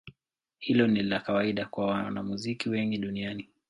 Hilo 0.59 0.87
ni 0.87 1.03
la 1.03 1.19
kawaida 1.19 1.65
kwa 1.65 1.85
wanamuziki 1.85 2.69
wengi 2.69 2.97
duniani. 2.97 3.49